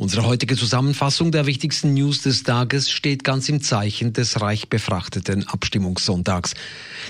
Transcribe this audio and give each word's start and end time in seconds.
Unsere 0.00 0.24
heutige 0.26 0.56
Zusammenfassung 0.56 1.32
der 1.32 1.46
wichtigsten 1.46 1.92
News 1.92 2.22
des 2.22 2.44
Tages 2.44 2.88
steht 2.88 3.24
ganz 3.24 3.48
im 3.48 3.60
Zeichen 3.60 4.12
des 4.12 4.40
reich 4.40 4.68
befrachteten 4.68 5.48
Abstimmungssonntags. 5.48 6.54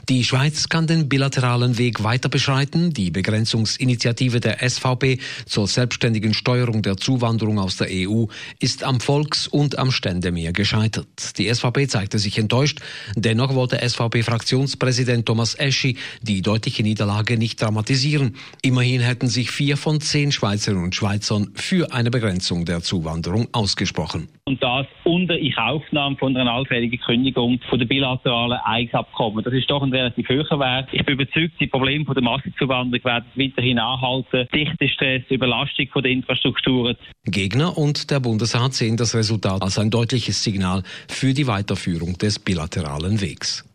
Die 0.09 0.25
Schweiz 0.25 0.71
kann 0.71 0.87
den 0.87 1.07
bilateralen 1.07 1.77
Weg 1.77 2.03
weiter 2.03 2.31
beschreiten. 2.31 2.95
Die 2.95 3.11
Begrenzungsinitiative 3.11 4.41
der 4.41 4.67
SVP 4.67 5.19
zur 5.45 5.69
selbstständigen 5.69 6.33
Steuerung 6.33 6.81
der 6.81 6.97
Zuwanderung 6.97 7.59
aus 7.59 7.77
der 7.77 7.89
EU 7.91 8.25
ist 8.59 8.83
am 8.85 9.01
Volks- 9.01 9.49
und 9.49 9.79
am 9.79 9.91
Ständemeer 9.91 10.55
gescheitert. 10.55 11.37
Die 11.37 11.53
SVP 11.53 11.89
zeigte 11.89 12.19
sich 12.19 12.39
enttäuscht. 12.39 12.81
Dennoch 13.15 13.55
wollte 13.55 13.87
SVP-Fraktionspräsident 13.87 15.27
Thomas 15.27 15.55
Eschi 15.57 15.99
die 16.23 16.41
deutliche 16.41 16.83
Niederlage 16.83 17.37
nicht 17.37 17.61
dramatisieren. 17.61 18.37
Immerhin 18.63 19.03
hätten 19.03 19.29
sich 19.29 19.51
vier 19.51 19.77
von 19.77 20.01
zehn 20.01 20.33
Schweizerinnen 20.33 20.85
und 20.85 20.95
Schweizern 20.95 21.51
für 21.55 21.93
eine 21.93 22.11
Begrenzung 22.11 22.65
der 22.65 22.78
der 22.79 22.85
Zuwanderung 22.85 23.49
ausgesprochen. 23.53 24.29
Und 24.45 24.63
das 24.63 24.87
unter 25.05 25.37
Inkaufnahme 25.37 26.17
von 26.17 26.37
einer 26.37 26.53
allfälligen 26.53 26.99
Kündigung 27.01 27.61
von 27.69 27.79
der 27.79 27.87
bilateralen 27.87 28.59
Eigenabkommen. 28.65 29.45
Das 29.45 29.53
ist 29.53 29.69
doch 29.71 29.83
ein 29.83 29.93
relativ 29.93 30.29
hoher 30.29 30.59
Wert. 30.59 30.89
Ich 30.93 31.05
bin 31.05 31.15
überzeugt, 31.15 31.55
die 31.61 31.67
Probleme 31.67 32.05
von 32.05 32.15
der 32.15 32.23
Massenzuwanderung 32.23 33.05
werden 33.05 33.27
weiterhin 33.35 33.79
anhalten. 33.79 34.47
Dichtestress, 34.55 35.23
Überlastung 35.29 35.89
von 35.93 36.03
der 36.03 36.13
Infrastrukturen. 36.13 36.97
Gegner 37.25 37.77
und 37.77 38.11
der 38.11 38.21
Bundesrat 38.21 38.75
sehen 38.75 38.97
das 38.97 39.15
Resultat 39.15 39.61
als 39.63 39.79
ein 39.79 39.91
deutliches 39.91 40.43
Signal 40.43 40.83
für 41.09 41.35
die 41.35 41.47
Weiterführung 41.47 42.17
des 42.19 42.39
bilateralen 42.39 43.21
Wegs. 43.21 43.68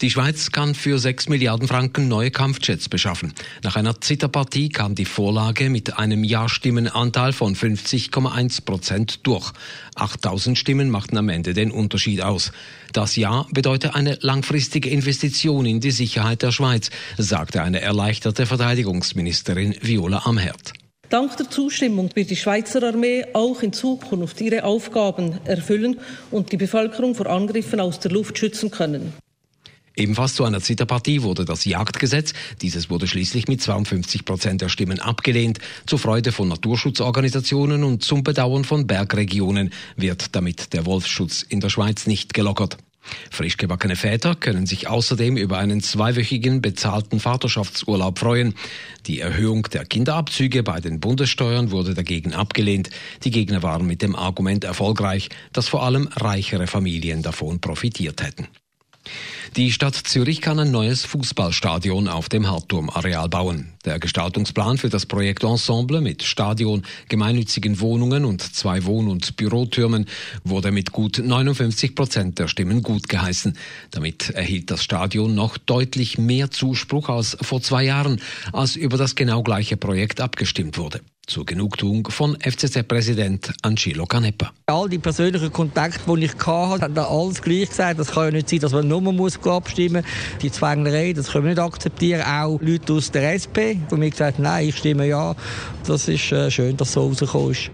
Die 0.00 0.10
Schweiz 0.10 0.52
kann 0.52 0.74
für 0.74 0.98
6 0.98 1.28
Milliarden 1.28 1.68
Franken 1.68 2.08
neue 2.08 2.30
Kampfjets 2.30 2.88
beschaffen. 2.88 3.32
Nach 3.62 3.76
einer 3.76 4.00
Zitterpartie 4.00 4.68
kam 4.68 4.94
die 4.94 5.04
Vorlage 5.04 5.70
mit 5.70 5.98
einem 5.98 6.24
Ja-Stimmenanteil 6.24 7.32
von 7.32 7.54
50,1 7.54 8.64
Prozent 8.64 9.26
durch. 9.26 9.52
8000 9.94 10.58
Stimmen 10.58 10.90
machten 10.90 11.16
am 11.16 11.28
Ende 11.28 11.54
den 11.54 11.70
Unterschied 11.70 12.22
aus. 12.22 12.52
Das 12.92 13.16
Ja 13.16 13.46
bedeutet 13.52 13.94
eine 13.94 14.18
langfristige 14.20 14.90
Investition 14.90 15.66
in 15.66 15.80
die 15.80 15.90
Sicherheit 15.90 16.42
der 16.42 16.52
Schweiz, 16.52 16.90
sagte 17.18 17.62
eine 17.62 17.80
erleichterte 17.80 18.46
Verteidigungsministerin 18.46 19.76
Viola 19.80 20.22
Amherd. 20.24 20.72
Dank 21.10 21.36
der 21.36 21.50
Zustimmung 21.50 22.10
wird 22.14 22.30
die 22.30 22.36
Schweizer 22.36 22.84
Armee 22.84 23.24
auch 23.32 23.62
in 23.62 23.72
Zukunft 23.72 24.40
ihre 24.40 24.62
Aufgaben 24.62 25.40
erfüllen 25.44 25.98
und 26.30 26.52
die 26.52 26.56
Bevölkerung 26.56 27.16
vor 27.16 27.26
Angriffen 27.26 27.80
aus 27.80 27.98
der 27.98 28.12
Luft 28.12 28.38
schützen 28.38 28.70
können. 28.70 29.12
Ebenfalls 30.00 30.34
zu 30.34 30.44
einer 30.44 30.62
Zitterpartie 30.62 31.22
wurde 31.22 31.44
das 31.44 31.66
Jagdgesetz. 31.66 32.32
Dieses 32.62 32.88
wurde 32.88 33.06
schließlich 33.06 33.48
mit 33.48 33.60
52 33.60 34.24
Prozent 34.24 34.62
der 34.62 34.70
Stimmen 34.70 34.98
abgelehnt. 34.98 35.58
Zur 35.86 35.98
Freude 35.98 36.32
von 36.32 36.48
Naturschutzorganisationen 36.48 37.84
und 37.84 38.02
zum 38.02 38.24
Bedauern 38.24 38.64
von 38.64 38.86
Bergregionen 38.86 39.74
wird 39.96 40.34
damit 40.34 40.72
der 40.72 40.86
Wolfsschutz 40.86 41.42
in 41.42 41.60
der 41.60 41.68
Schweiz 41.68 42.06
nicht 42.06 42.32
gelockert. 42.32 42.78
Frisch 43.30 43.58
gebackene 43.58 43.94
Väter 43.94 44.34
können 44.34 44.64
sich 44.64 44.88
außerdem 44.88 45.36
über 45.36 45.58
einen 45.58 45.82
zweiwöchigen 45.82 46.62
bezahlten 46.62 47.20
Vaterschaftsurlaub 47.20 48.18
freuen. 48.18 48.54
Die 49.06 49.20
Erhöhung 49.20 49.64
der 49.64 49.84
Kinderabzüge 49.84 50.62
bei 50.62 50.80
den 50.80 51.00
Bundessteuern 51.00 51.72
wurde 51.72 51.92
dagegen 51.92 52.32
abgelehnt. 52.32 52.88
Die 53.24 53.30
Gegner 53.30 53.62
waren 53.62 53.86
mit 53.86 54.00
dem 54.00 54.16
Argument 54.16 54.64
erfolgreich, 54.64 55.28
dass 55.52 55.68
vor 55.68 55.82
allem 55.82 56.08
reichere 56.12 56.66
Familien 56.66 57.22
davon 57.22 57.60
profitiert 57.60 58.22
hätten. 58.22 58.48
Die 59.56 59.72
Stadt 59.72 59.96
Zürich 59.96 60.40
kann 60.40 60.60
ein 60.60 60.70
neues 60.70 61.04
Fußballstadion 61.04 62.06
auf 62.06 62.28
dem 62.28 62.48
Hartturm-Areal 62.48 63.28
bauen. 63.28 63.72
Der 63.84 63.98
Gestaltungsplan 63.98 64.78
für 64.78 64.90
das 64.90 65.06
Projekt 65.06 65.42
Ensemble 65.42 66.00
mit 66.00 66.22
Stadion, 66.22 66.82
gemeinnützigen 67.08 67.80
Wohnungen 67.80 68.24
und 68.24 68.42
zwei 68.42 68.84
Wohn- 68.84 69.08
und 69.08 69.36
Bürotürmen 69.36 70.06
wurde 70.44 70.70
mit 70.70 70.92
gut 70.92 71.18
59 71.18 71.96
Prozent 71.96 72.38
der 72.38 72.46
Stimmen 72.46 72.82
gut 72.82 73.08
geheißen. 73.08 73.56
Damit 73.90 74.30
erhielt 74.30 74.70
das 74.70 74.84
Stadion 74.84 75.34
noch 75.34 75.58
deutlich 75.58 76.16
mehr 76.16 76.50
Zuspruch 76.50 77.08
als 77.08 77.36
vor 77.40 77.60
zwei 77.60 77.82
Jahren, 77.82 78.20
als 78.52 78.76
über 78.76 78.98
das 78.98 79.16
genau 79.16 79.42
gleiche 79.42 79.76
Projekt 79.76 80.20
abgestimmt 80.20 80.78
wurde 80.78 81.00
zur 81.30 81.46
Genugtuung 81.46 82.08
von 82.10 82.36
FCZ-Präsident 82.40 83.52
Angelo 83.62 84.04
Canepa. 84.04 84.52
All 84.66 84.88
die 84.88 84.98
persönlichen 84.98 85.52
Kontakte, 85.52 86.00
die 86.16 86.24
ich 86.24 86.34
hatte, 86.34 86.82
haben 86.82 86.98
alles 86.98 87.40
gleich 87.40 87.68
gesagt. 87.68 88.00
Das 88.00 88.10
kann 88.10 88.24
ja 88.24 88.30
nicht 88.32 88.48
sein, 88.48 88.58
dass 88.58 88.72
man 88.72 88.88
nur 88.88 89.00
muss 89.00 89.38
abstimmen 89.46 90.02
muss. 90.02 90.40
Die 90.42 90.50
Zwängerei, 90.50 91.12
das 91.12 91.30
können 91.30 91.44
wir 91.44 91.50
nicht 91.50 91.60
akzeptieren. 91.60 92.22
Auch 92.22 92.58
Leute 92.60 92.94
aus 92.94 93.12
der 93.12 93.34
SP, 93.38 93.78
die 93.90 93.94
mir 93.94 94.10
gesagt 94.10 94.38
haben, 94.38 94.44
nein, 94.44 94.68
ich 94.68 94.76
stimme 94.76 95.06
ja. 95.06 95.36
Das 95.86 96.08
ist 96.08 96.32
äh, 96.32 96.50
schön, 96.50 96.76
dass 96.76 96.92
so 96.92 97.06
rausgekommen 97.06 97.52
ist. 97.52 97.70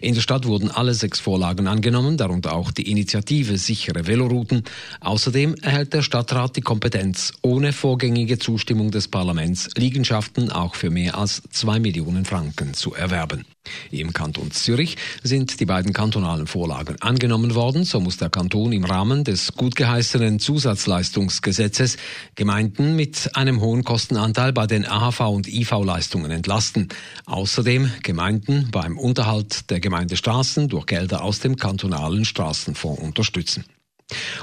In 0.00 0.14
der 0.14 0.20
Stadt 0.20 0.46
wurden 0.46 0.70
alle 0.70 0.94
sechs 0.94 1.20
Vorlagen 1.20 1.66
angenommen, 1.66 2.16
darunter 2.16 2.54
auch 2.54 2.70
die 2.70 2.90
Initiative 2.90 3.58
Sichere 3.58 4.06
Velorouten. 4.06 4.64
Außerdem 5.00 5.54
erhält 5.56 5.92
der 5.92 6.02
Stadtrat 6.02 6.56
die 6.56 6.60
Kompetenz, 6.60 7.32
ohne 7.42 7.72
vorgängige 7.72 8.38
Zustimmung 8.38 8.90
des 8.90 9.08
Parlaments 9.08 9.68
Liegenschaften 9.76 10.50
auch 10.50 10.74
für 10.74 10.90
mehr 10.90 11.18
als 11.18 11.42
zwei 11.50 11.78
Millionen 11.78 12.24
Franken 12.24 12.74
zu 12.74 12.94
erwerben. 12.94 13.44
Im 13.90 14.12
Kanton 14.12 14.50
Zürich 14.50 14.96
sind 15.22 15.60
die 15.60 15.66
beiden 15.66 15.92
kantonalen 15.92 16.46
Vorlagen 16.46 16.96
angenommen 17.00 17.54
worden. 17.54 17.84
So 17.84 18.00
muss 18.00 18.16
der 18.16 18.30
Kanton 18.30 18.72
im 18.72 18.84
Rahmen 18.84 19.24
des 19.24 19.52
gut 19.52 19.76
geheißenen 19.76 20.38
Zusatzleistungsgesetzes 20.38 21.96
Gemeinden 22.34 22.96
mit 22.96 23.36
einem 23.36 23.60
hohen 23.60 23.84
Kostenanteil 23.84 24.52
bei 24.52 24.66
den 24.66 24.86
AHV 24.86 25.20
und 25.20 25.48
IV-Leistungen 25.48 26.30
entlasten. 26.30 26.88
Außerdem 27.26 27.92
Gemeinden 28.02 28.70
beim 28.70 28.98
Unterhalt 28.98 29.70
der 29.70 29.80
Gemeindestraßen 29.80 30.68
durch 30.68 30.86
Gelder 30.86 31.22
aus 31.22 31.40
dem 31.40 31.56
kantonalen 31.56 32.24
Straßenfonds 32.24 33.02
unterstützen. 33.02 33.64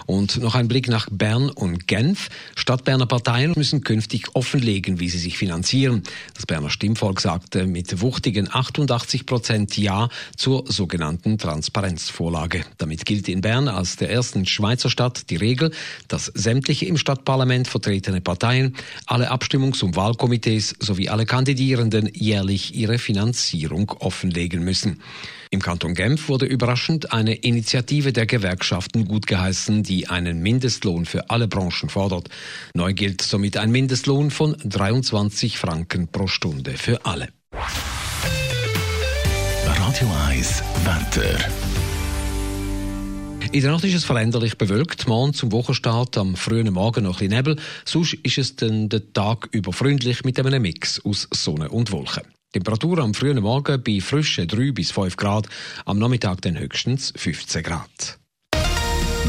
Und 0.06 0.38
noch 0.38 0.56
ein 0.56 0.68
Blick 0.68 0.88
nach 0.88 1.08
Bern 1.12 1.50
und 1.50 1.88
Genf. 1.88 2.30
Stadtberner 2.56 3.06
Parteien 3.06 3.54
müssen 3.56 3.84
künftig 3.84 4.36
offenlegen, 4.36 5.00
wie 5.00 5.10
sie 5.10 5.18
sich 5.18 5.38
finanzieren. 5.38 6.04
Das 6.34 6.46
Berner 6.46 6.70
Stimmvolk 6.70 7.22
sagte 7.22 7.66
mit 7.66 8.02
wuchtigen 8.02 8.50
88 8.52 9.26
Prozent 9.26 9.78
Ja 9.78 10.10
zur 10.36 10.66
sogenannten 10.68 11.38
Transparenzvorlage. 11.38 12.66
Damit 12.78 13.06
gilt 13.06 13.28
in 13.30 13.42
Bern 13.42 13.68
als 13.68 13.98
der 13.98 14.10
ersten 14.10 14.46
Schweizer 14.46 14.90
Stadt 14.90 15.30
die 15.30 15.36
Regel, 15.36 15.72
dass 16.08 16.26
sämtliche 16.26 16.86
im 16.86 16.98
Stadtparlament 16.98 17.68
vertretene 17.68 18.22
Parteien, 18.22 18.76
alle 19.06 19.32
Abstimmungs- 19.32 19.84
und 19.84 19.96
Wahlkomitees 19.96 20.76
sowie 20.80 21.10
alle 21.10 21.26
Kandidierenden 21.26 22.10
jährlich 22.14 22.76
ihre 22.76 22.98
Finanzierung 22.98 23.92
offenlegen 24.00 24.64
müssen. 24.64 25.00
Im 25.52 25.64
Kanton 25.64 25.96
Genf 25.96 26.30
wurde 26.30 26.46
überraschend 26.46 27.12
eine 27.12 27.34
Initiative 27.34 28.14
der 28.14 28.28
Gewerkschaften 28.28 29.08
gutgeheißen, 29.50 29.84
die 29.84 30.08
einen 30.08 30.42
Mindestlohn 30.42 31.06
für 31.06 31.30
alle 31.30 31.48
Branchen 31.48 31.90
fordert. 31.90 32.30
Neu 32.74 32.94
gilt 32.94 33.22
somit 33.22 33.58
ein 33.58 33.72
Mindestlohn 33.72 34.32
von 34.32 34.56
23 34.64 35.58
Franken 35.58 36.08
pro 36.08 36.28
Stunde 36.28 36.72
für 36.78 37.06
alle. 37.06 37.30
Radio 39.66 40.08
1 40.28 40.64
Wetter. 40.84 41.40
In 43.52 43.62
der 43.62 43.72
Nacht 43.72 43.84
ist 43.84 43.96
es 43.96 44.04
veränderlich 44.04 44.60
bewölkt. 44.60 45.08
Morgen 45.08 45.34
zum 45.34 45.52
Wochenstart 45.52 46.18
am 46.18 46.36
frühen 46.36 46.72
Morgen 46.72 47.06
noch 47.06 47.22
ein 47.22 47.30
Nebel. 47.30 47.56
Sonst 47.84 48.14
ist 48.14 48.38
es 48.38 48.56
dann 48.56 48.90
den 48.90 49.12
Tag 49.14 49.50
über 49.52 49.74
freundlich 49.74 50.24
mit 50.24 50.40
einem 50.40 50.62
Mix 50.62 51.04
aus 51.04 51.28
Sonne 51.32 51.70
und 51.70 51.92
Wolken. 51.92 52.24
Temperatur 52.54 53.00
am 53.00 53.16
frühen 53.16 53.42
Morgen 53.42 53.82
bei 53.82 54.00
frischen 54.02 54.48
3 54.48 54.72
bis 54.72 54.92
5 54.92 55.18
Grad, 55.18 55.48
am 55.86 55.98
Nachmittag 55.98 56.42
dann 56.42 56.60
höchstens 56.60 57.12
15 57.16 57.64
Grad. 57.64 58.19